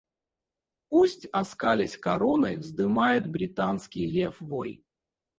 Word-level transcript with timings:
Пусть, 0.89 1.27
оскалясь 1.31 1.95
короной, 1.95 2.57
вздымает 2.57 3.29
британский 3.29 4.07
лев 4.09 4.41
вой. 4.41 4.83